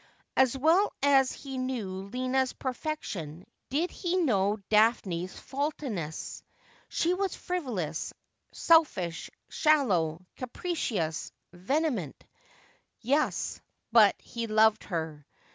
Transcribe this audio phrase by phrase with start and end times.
[0.35, 6.41] As well as he knew Lina's perfection did he know Daphne's faultiness.
[6.89, 8.11] She was frivolous,
[8.51, 12.19] selfish, shallow, capricious, vehement.
[13.01, 13.61] Yes,
[13.91, 15.23] but he loved her.